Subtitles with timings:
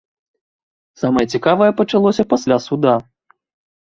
[1.01, 2.95] Самае цікавае пачалося пасля суда.